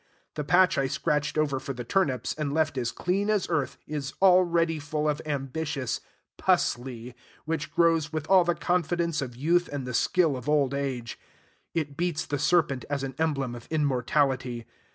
The 0.33 0.43
patch 0.43 0.79
I 0.79 0.87
scratched 0.87 1.37
over 1.37 1.59
for 1.59 1.73
the 1.73 1.83
turnips, 1.83 2.33
and 2.33 2.51
left 2.55 2.75
as 2.75 2.91
clean 2.91 3.29
as 3.29 3.45
earth, 3.51 3.77
is 3.85 4.13
already 4.19 4.79
full 4.79 5.07
of 5.07 5.21
ambitious 5.27 5.99
"pusley," 6.39 7.13
which 7.45 7.71
grows 7.71 8.11
with 8.11 8.25
all 8.27 8.43
the 8.43 8.55
confidence 8.55 9.21
of 9.21 9.35
youth 9.35 9.69
and 9.71 9.85
the 9.85 9.93
skill 9.93 10.35
of 10.35 10.49
old 10.49 10.73
age. 10.73 11.19
It 11.75 11.97
beats 11.97 12.25
the 12.25 12.39
serpent 12.39 12.83
as 12.89 13.03
an 13.03 13.13
emblem 13.19 13.53
of 13.53 13.67
immortality. 13.69 14.65